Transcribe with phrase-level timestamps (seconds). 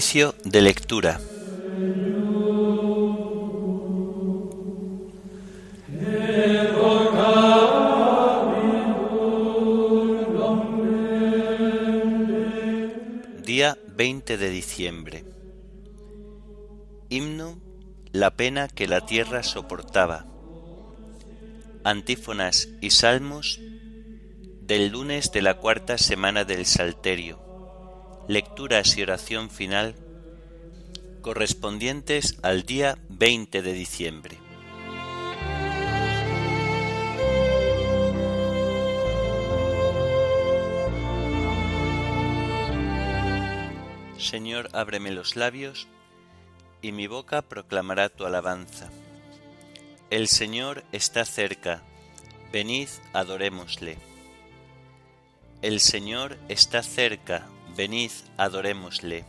[0.00, 1.20] Oficio de lectura.
[13.44, 15.24] Día 20 de diciembre.
[17.10, 17.58] Himno
[18.12, 20.24] La pena que la tierra soportaba.
[21.84, 23.60] Antífonas y salmos
[24.62, 27.49] del lunes de la cuarta semana del Salterio
[28.28, 29.94] lecturas y oración final
[31.22, 34.38] correspondientes al día 20 de diciembre.
[44.18, 45.88] Señor, ábreme los labios,
[46.82, 48.90] y mi boca proclamará tu alabanza.
[50.10, 51.82] El Señor está cerca,
[52.52, 53.98] venid, adorémosle.
[55.62, 59.24] El Señor está cerca, Venid, adorémosle.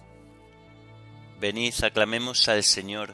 [1.39, 3.13] Venid, aclamemos al Señor,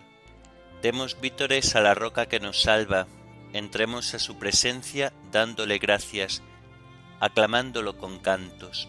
[0.81, 3.07] demos vítores a la roca que nos salva,
[3.53, 6.41] entremos a su presencia dándole gracias,
[7.19, 8.87] aclamándolo con cantos.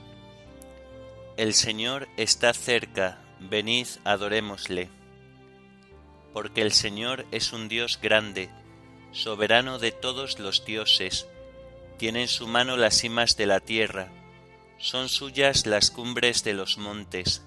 [1.37, 4.91] El Señor está cerca, venid, adorémosle.
[6.33, 8.51] Porque el Señor es un Dios grande,
[9.13, 11.27] soberano de todos los dioses,
[11.97, 14.09] tiene en su mano las cimas de la tierra,
[14.79, 17.45] son suyas las cumbres de los montes,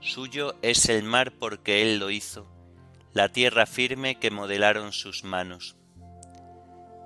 [0.00, 2.46] suyo es el mar porque él lo hizo,
[3.12, 5.76] la tierra firme que modelaron sus manos.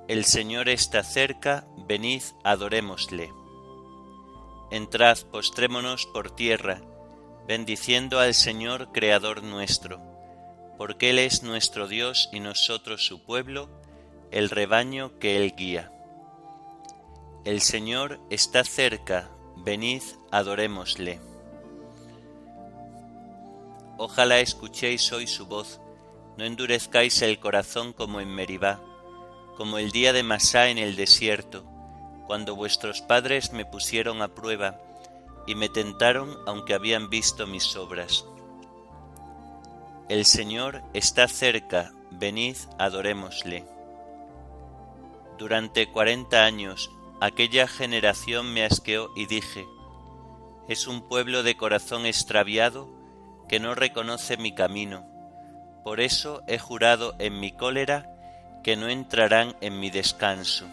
[0.09, 3.31] El Señor está cerca, venid, adorémosle.
[4.71, 6.81] Entrad, postrémonos por tierra,
[7.47, 10.01] bendiciendo al Señor Creador nuestro,
[10.79, 13.69] porque Él es nuestro Dios y nosotros su pueblo,
[14.31, 15.93] el rebaño que Él guía.
[17.45, 19.31] El Señor está cerca,
[19.69, 21.21] venid, adorémosle.
[23.99, 25.79] Ojalá escuchéis hoy su voz,
[26.39, 28.81] no endurezcáis el corazón como en Meribá,
[29.59, 31.65] como el día de Masá en el desierto,
[32.27, 34.81] cuando vuestros padres me pusieron a prueba
[35.47, 38.25] y me tentaron aunque habían visto mis obras.
[40.09, 43.67] El Señor está cerca, venid, adorémosle.
[45.37, 46.91] Durante cuarenta años
[47.21, 49.67] Aquella generación me asqueó y dije,
[50.69, 52.89] es un pueblo de corazón extraviado
[53.49, 55.05] que no reconoce mi camino.
[55.83, 58.07] Por eso he jurado en mi cólera
[58.63, 60.67] que no entrarán en mi descanso.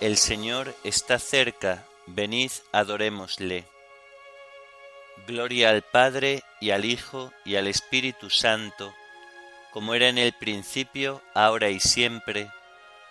[0.00, 3.64] El Señor está cerca, venid, adorémosle.
[5.26, 8.92] Gloria al Padre y al Hijo y al Espíritu Santo,
[9.70, 12.50] como era en el principio, ahora y siempre,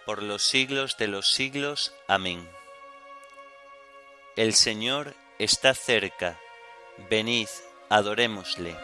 [0.05, 1.93] por los siglos de los siglos.
[2.07, 2.47] Amén.
[4.35, 6.39] El Señor está cerca,
[7.09, 7.47] venid,
[7.89, 8.75] adorémosle.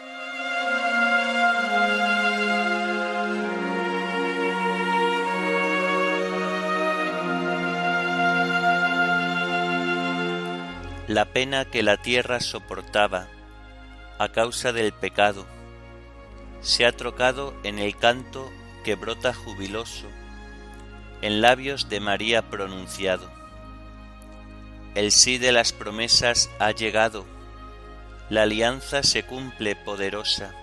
[11.08, 13.28] La pena que la tierra soportaba
[14.18, 15.46] a causa del pecado
[16.60, 18.50] se ha trocado en el canto
[18.84, 20.06] que brota jubiloso
[21.22, 23.28] en labios de María pronunciado.
[24.94, 27.24] El sí de las promesas ha llegado,
[28.30, 30.54] la alianza se cumple poderosa,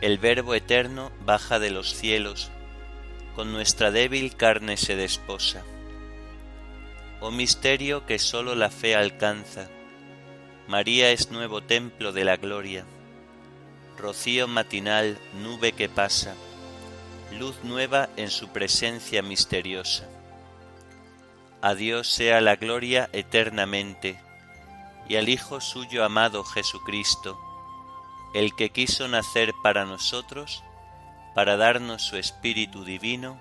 [0.00, 2.50] el Verbo eterno baja de los cielos,
[3.34, 5.62] con nuestra débil carne se desposa.
[7.20, 9.68] Oh misterio que sólo la fe alcanza,
[10.66, 12.84] María es nuevo templo de la gloria,
[13.98, 16.34] rocío matinal, nube que pasa,
[17.32, 20.04] luz nueva en su presencia misteriosa.
[21.60, 24.20] A Dios sea la gloria eternamente,
[25.08, 27.38] y al Hijo suyo amado Jesucristo,
[28.34, 30.62] el que quiso nacer para nosotros,
[31.34, 33.38] para darnos su Espíritu Divino.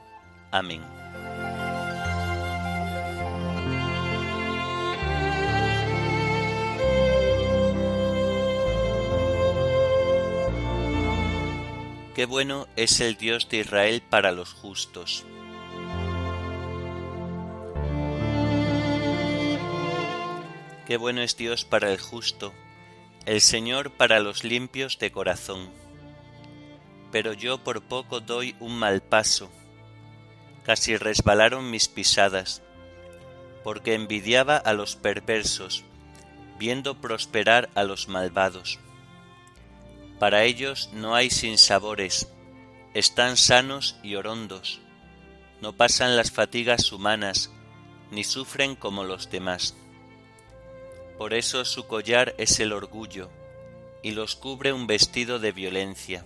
[0.51, 0.81] Amén.
[12.21, 15.25] Qué bueno es el Dios de Israel para los justos.
[20.85, 22.53] Qué bueno es Dios para el justo,
[23.25, 25.71] el Señor para los limpios de corazón.
[27.12, 29.50] Pero yo por poco doy un mal paso,
[30.63, 32.62] casi resbalaron mis pisadas,
[33.63, 35.83] porque envidiaba a los perversos,
[36.59, 38.77] viendo prosperar a los malvados
[40.21, 42.27] para ellos no hay sinsabores,
[42.94, 44.79] están sanos y orondos,
[45.62, 47.50] no pasan las fatigas humanas,
[48.12, 49.75] ni sufren como los demás.
[51.18, 53.31] Por eso su collar es el orgullo,
[54.03, 56.24] y los cubre un vestido de violencia.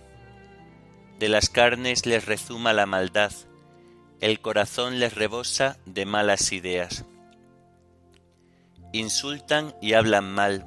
[1.18, 3.32] De las carnes les rezuma la maldad,
[4.20, 7.06] el corazón les rebosa de malas ideas.
[8.92, 10.66] Insultan y hablan mal,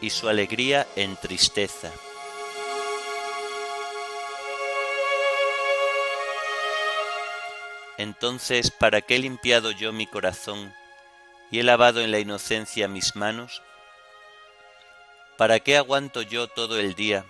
[0.00, 1.90] y su alegría en tristeza.
[7.98, 10.72] Entonces, ¿para qué he limpiado yo mi corazón
[11.50, 13.60] y he lavado en la inocencia mis manos?
[15.36, 17.24] ¿Para qué aguanto yo todo el día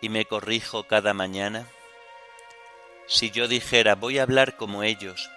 [0.00, 1.66] y me corrijo cada mañana?
[3.08, 5.30] Si yo dijera voy a hablar como ellos,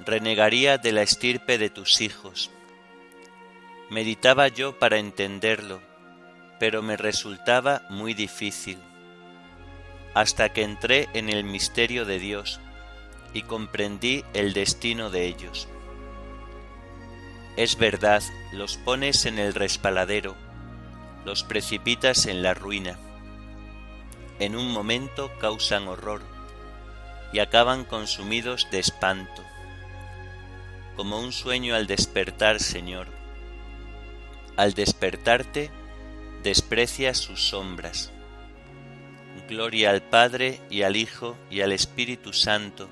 [0.00, 2.50] renegaría de la estirpe de tus hijos.
[3.90, 5.80] Meditaba yo para entenderlo,
[6.58, 8.78] pero me resultaba muy difícil,
[10.14, 12.60] hasta que entré en el misterio de Dios
[13.34, 15.68] y comprendí el destino de ellos.
[17.56, 18.22] Es verdad,
[18.52, 20.34] los pones en el respaladero,
[21.24, 22.98] los precipitas en la ruina.
[24.38, 26.22] En un momento causan horror
[27.32, 29.42] y acaban consumidos de espanto.
[30.96, 33.23] Como un sueño al despertar, Señor.
[34.56, 35.70] Al despertarte,
[36.42, 38.12] desprecias sus sombras.
[39.48, 42.88] Gloria al Padre y al Hijo y al Espíritu Santo,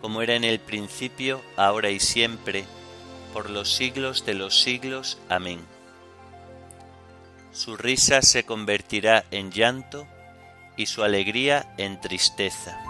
[0.00, 2.64] como era en el principio, ahora y siempre,
[3.32, 5.18] por los siglos de los siglos.
[5.28, 5.60] Amén.
[7.52, 10.06] Su risa se convertirá en llanto
[10.76, 12.89] y su alegría en tristeza.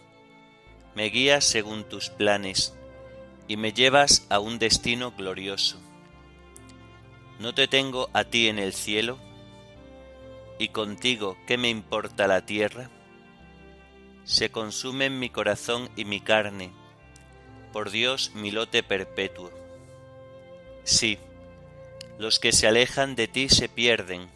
[0.95, 2.73] me guías según tus planes
[3.47, 5.79] y me llevas a un destino glorioso.
[7.39, 9.17] ¿No te tengo a ti en el cielo?
[10.59, 12.89] ¿Y contigo qué me importa la tierra?
[14.23, 16.71] se consumen mi corazón y mi carne,
[17.73, 19.51] por Dios mi lote perpetuo.
[20.83, 21.17] Sí,
[22.17, 24.29] los que se alejan de ti se pierden,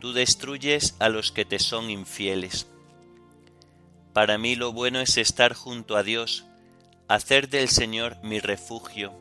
[0.00, 2.66] tú destruyes a los que te son infieles.
[4.12, 6.44] Para mí lo bueno es estar junto a Dios,
[7.08, 9.12] hacer del Señor mi refugio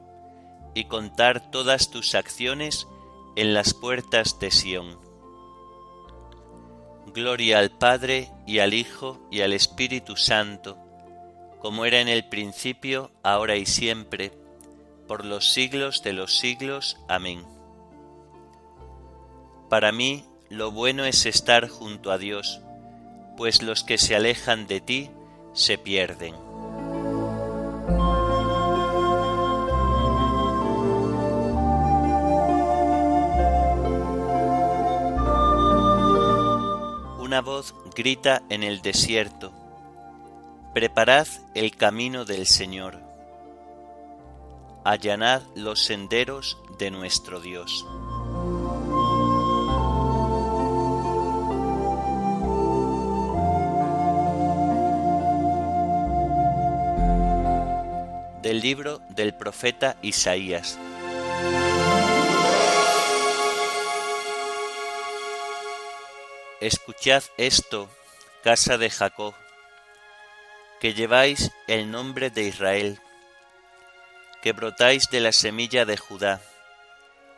[0.74, 2.88] y contar todas tus acciones
[3.36, 5.00] en las puertas de Sión.
[7.14, 10.78] Gloria al Padre y al Hijo y al Espíritu Santo,
[11.60, 14.32] como era en el principio, ahora y siempre,
[15.08, 16.98] por los siglos de los siglos.
[17.08, 17.46] Amén.
[19.70, 22.62] Para mí lo bueno es estar junto a Dios,
[23.42, 25.10] pues los que se alejan de ti
[25.54, 26.36] se pierden.
[37.20, 39.52] una voz grita en el desierto,
[40.76, 43.00] Preparad el camino del Señor,
[44.84, 47.88] allanad los senderos de nuestro Dios.
[58.52, 60.78] Del libro del profeta Isaías.
[66.60, 67.90] Escuchad esto,
[68.44, 69.34] casa de Jacob,
[70.82, 73.00] que lleváis el nombre de Israel,
[74.42, 76.42] que brotáis de la semilla de Judá,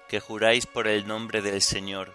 [0.10, 2.12] que juráis por el nombre del Señor,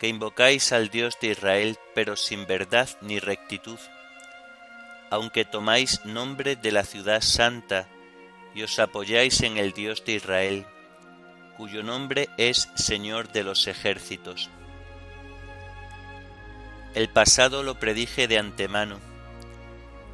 [0.00, 3.78] que invocáis al Dios de Israel, pero sin verdad ni rectitud,
[5.10, 7.86] aunque tomáis nombre de la ciudad santa
[8.54, 10.66] y os apoyáis en el Dios de Israel,
[11.56, 14.50] cuyo nombre es Señor de los ejércitos.
[16.94, 18.98] El pasado lo predije de antemano,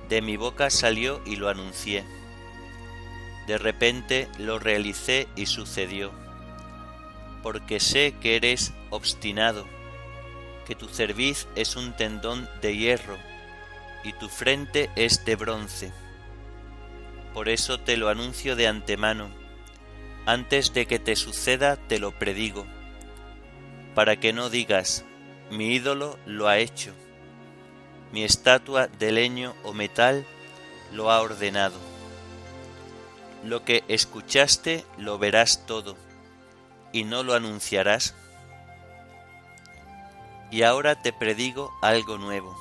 [0.08, 2.04] de mi boca salió y lo anuncié.
[3.46, 6.12] De repente lo realicé y sucedió,
[7.42, 9.66] porque sé que eres obstinado,
[10.66, 13.33] que tu cerviz es un tendón de hierro
[14.04, 15.92] y tu frente es de bronce.
[17.32, 19.44] Por eso te lo anuncio de antemano
[20.26, 22.66] antes de que te suceda te lo predigo,
[23.94, 25.04] para que no digas,
[25.50, 26.92] mi ídolo lo ha hecho,
[28.10, 30.24] mi estatua de leño o metal
[30.92, 31.78] lo ha ordenado.
[33.44, 35.96] Lo que escuchaste lo verás todo,
[36.92, 38.14] y no lo anunciarás.
[40.50, 42.56] Y ahora te predigo algo nuevo,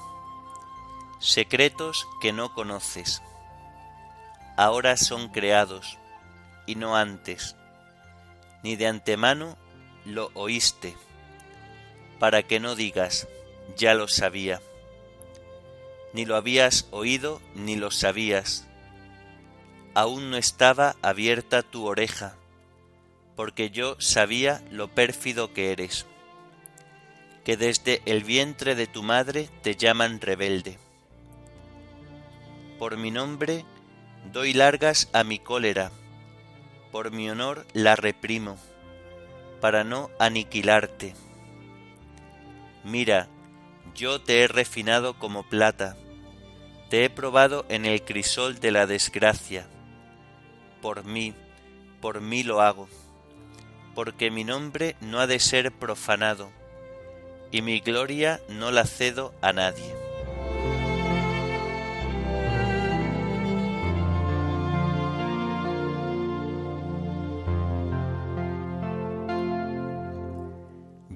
[1.23, 3.21] secretos que no conoces.
[4.57, 5.97] Ahora son creados
[6.65, 7.55] y no antes,
[8.61, 9.57] ni de antemano
[10.05, 10.95] lo oíste,
[12.19, 13.27] para que no digas,
[13.77, 14.61] ya lo sabía,
[16.11, 18.67] ni lo habías oído ni lo sabías,
[19.93, 22.35] aún no estaba abierta tu oreja,
[23.37, 26.05] porque yo sabía lo pérfido que eres,
[27.45, 30.77] que desde el vientre de tu madre te llaman rebelde.
[32.79, 33.65] Por mi nombre
[34.31, 35.91] doy largas a mi cólera,
[36.91, 38.57] por mi honor la reprimo,
[39.61, 41.13] para no aniquilarte.
[42.83, 43.27] Mira,
[43.95, 45.95] yo te he refinado como plata,
[46.89, 49.67] te he probado en el crisol de la desgracia.
[50.81, 51.33] Por mí,
[52.01, 52.89] por mí lo hago,
[53.95, 56.51] porque mi nombre no ha de ser profanado,
[57.51, 60.02] y mi gloria no la cedo a nadie.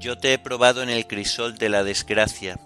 [0.08, 2.58] Yo te he probado en el crisol de la desgracia.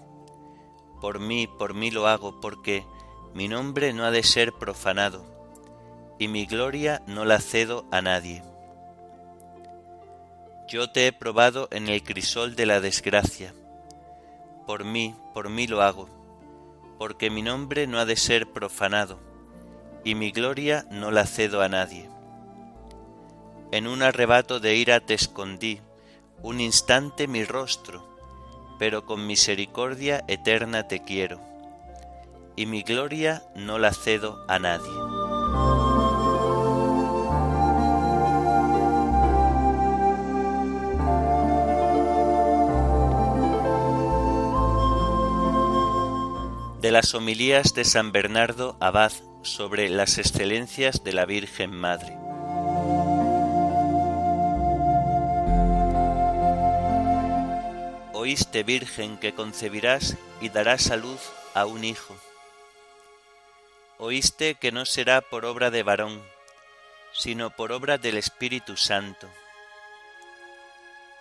[1.00, 2.86] Por mí, por mí lo hago, porque
[3.34, 5.24] mi nombre no ha de ser profanado,
[6.20, 8.44] y mi gloria no la cedo a nadie.
[10.68, 13.52] Yo te he probado en el crisol de la desgracia.
[14.64, 16.08] Por mí, por mí lo hago,
[16.96, 19.18] porque mi nombre no ha de ser profanado,
[20.04, 22.08] y mi gloria no la cedo a nadie.
[23.72, 25.80] En un arrebato de ira te escondí,
[26.42, 28.02] un instante mi rostro,
[28.78, 31.40] pero con misericordia eterna te quiero,
[32.56, 34.90] y mi gloria no la cedo a nadie.
[46.82, 52.21] de las homilías de San Bernardo Abad sobre las excelencias de la Virgen Madre.
[58.22, 61.20] Oíste, Virgen, que concebirás y darás a luz
[61.54, 62.16] a un hijo.
[63.98, 66.22] Oíste que no será por obra de varón,
[67.12, 69.28] sino por obra del Espíritu Santo.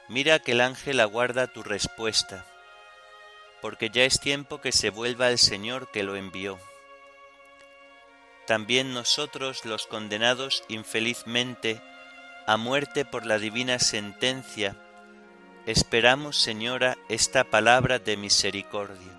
[0.10, 2.46] Mira que el ángel aguarda tu respuesta,
[3.63, 6.60] porque ya es tiempo que se vuelva el Señor que lo envió.
[8.46, 11.81] También nosotros los condenados infelizmente
[12.46, 14.75] a muerte por la divina sentencia,
[15.68, 19.12] Esperamos, Señora, esta palabra de misericordia.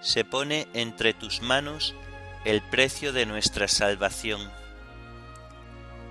[0.00, 1.94] Se pone entre tus manos
[2.46, 4.50] el precio de nuestra salvación.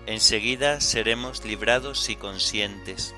[0.06, 3.16] Enseguida seremos librados y conscientes.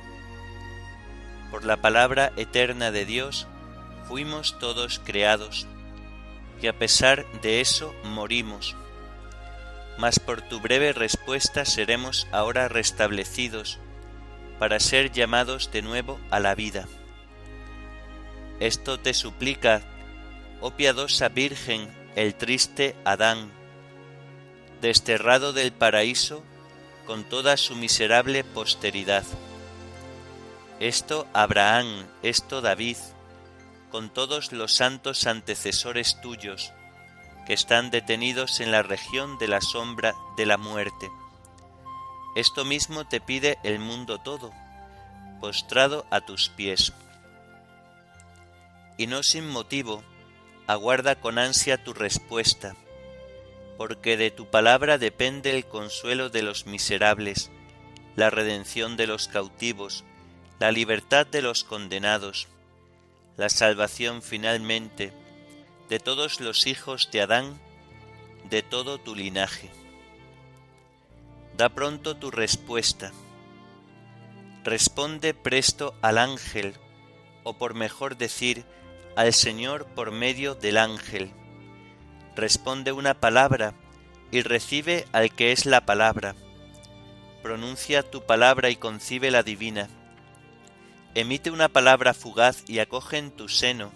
[1.52, 3.48] Por la palabra eterna de Dios
[4.08, 5.68] fuimos todos creados,
[6.62, 8.78] y a pesar de eso morimos.
[9.98, 13.78] Mas por tu breve respuesta seremos ahora restablecidos
[14.60, 16.88] para ser llamados de nuevo a la vida.
[18.60, 19.82] Esto te suplica,
[20.62, 23.52] oh piadosa Virgen, el triste Adán,
[24.82, 26.44] desterrado del paraíso
[27.06, 29.26] con toda su miserable posteridad.
[30.80, 32.98] Esto Abraham, esto David,
[33.92, 36.72] con todos los santos antecesores tuyos,
[37.46, 41.10] que están detenidos en la región de la sombra de la muerte
[42.36, 44.54] esto mismo te pide el mundo todo,
[45.40, 46.92] postrado a tus pies.
[48.98, 50.04] Y no sin motivo,
[50.68, 52.76] aguarda con ansia tu respuesta,
[53.78, 57.52] porque de tu palabra depende el consuelo de los miserables,
[58.18, 60.04] la redención de los cautivos,
[60.60, 62.48] la libertad de los condenados,
[63.38, 65.14] la salvación finalmente
[65.90, 67.60] de todos los hijos de Adán,
[68.50, 69.70] de todo tu linaje.
[71.58, 73.14] Da pronto tu respuesta.
[74.66, 76.74] Responde presto al ángel,
[77.44, 78.66] o por mejor decir,
[79.16, 81.32] al Señor por medio del ángel.
[82.36, 83.74] Responde una palabra
[84.32, 86.36] y recibe al que es la palabra.
[87.42, 89.88] Pronuncia tu palabra y concibe la divina.
[91.14, 93.94] Emite una palabra fugaz y acoge en tu seno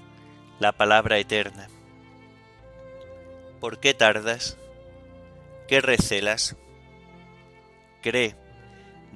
[0.59, 1.67] la palabra eterna.
[3.59, 4.55] ¿Por qué tardas?
[5.67, 6.55] ¿Qué recelas?
[8.01, 8.35] Cree,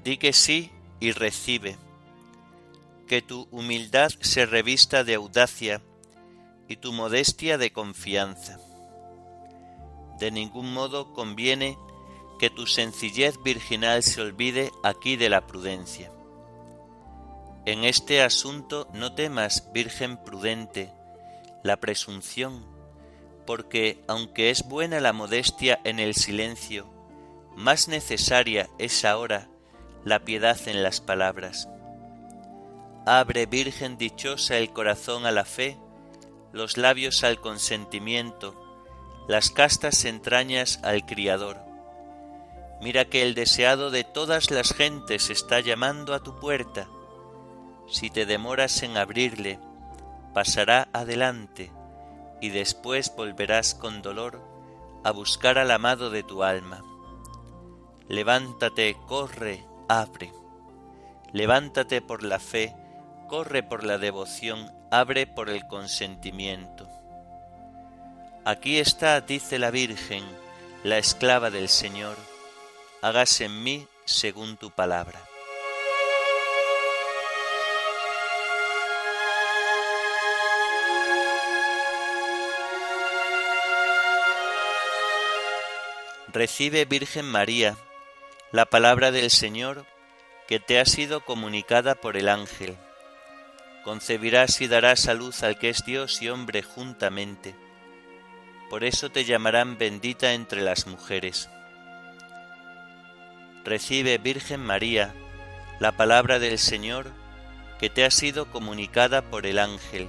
[0.04, 1.78] di que sí y recibe.
[3.08, 5.82] Que tu humildad se revista de audacia
[6.68, 8.60] y tu modestia de confianza.
[10.20, 11.78] De ningún modo conviene
[12.40, 16.12] que tu sencillez virginal se olvide aquí de la prudencia.
[17.66, 20.92] En este asunto no temas, Virgen prudente,
[21.64, 22.66] la presunción,
[23.46, 26.93] porque aunque es buena la modestia en el silencio,
[27.56, 29.50] más necesaria es ahora
[30.04, 31.70] la piedad en las palabras.
[33.06, 35.78] Abre, Virgen dichosa, el corazón a la fe,
[36.52, 38.56] los labios al consentimiento,
[39.28, 41.60] las castas entrañas al Criador.
[42.82, 46.88] Mira que el deseado de todas las gentes está llamando a tu puerta.
[47.88, 49.60] Si te demoras en abrirle,
[50.34, 51.72] pasará adelante
[52.42, 54.42] y después volverás con dolor
[55.04, 56.84] a buscar al amado de tu alma.
[58.10, 60.34] Levántate, corre, abre.
[61.32, 62.76] Levántate por la fe,
[63.30, 66.90] corre por la devoción, abre por el consentimiento.
[68.46, 70.24] Aquí está, dice la Virgen,
[70.84, 72.18] la esclava del Señor,
[73.02, 75.20] hágase en mí según tu palabra.
[86.34, 87.78] Recibe, Virgen María,
[88.54, 89.88] la palabra del Señor
[90.48, 92.78] que te ha sido comunicada por el ángel.
[93.84, 97.56] Concebirás y darás a luz al que es Dios y hombre juntamente.
[98.70, 101.50] Por eso te llamarán bendita entre las mujeres.
[103.66, 105.16] Recibe, Virgen María,
[105.80, 107.08] la palabra del Señor
[107.80, 110.08] que te ha sido comunicada por el ángel.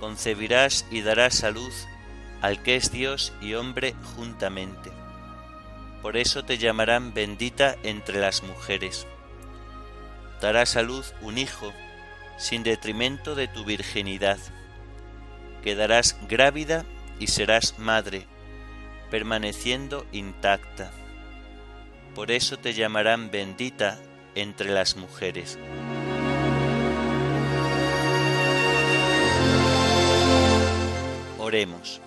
[0.00, 1.86] Concebirás y darás a luz
[2.42, 4.97] al que es Dios y hombre juntamente.
[6.02, 9.06] Por eso te llamarán bendita entre las mujeres.
[10.40, 11.72] Darás a luz un hijo,
[12.36, 14.38] sin detrimento de tu virginidad.
[15.62, 16.84] Quedarás grávida
[17.18, 18.26] y serás madre,
[19.10, 20.92] permaneciendo intacta.
[22.14, 23.98] Por eso te llamarán bendita
[24.34, 25.58] entre las mujeres.
[31.38, 32.00] Oremos.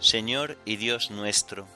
[0.00, 1.68] Señor y Dios nuestro,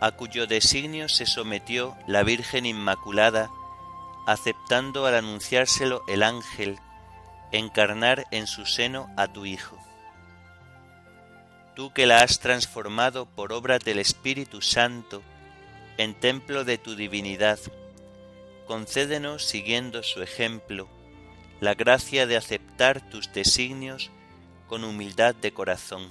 [0.00, 3.50] a cuyo designio se sometió la Virgen Inmaculada,
[4.26, 6.78] aceptando al anunciárselo el ángel,
[7.52, 9.76] encarnar en su seno a tu Hijo.
[11.76, 15.22] Tú que la has transformado por obra del Espíritu Santo
[15.98, 17.58] en templo de tu divinidad,
[18.66, 20.88] concédenos, siguiendo su ejemplo,
[21.60, 24.10] la gracia de aceptar tus designios
[24.68, 26.10] con humildad de corazón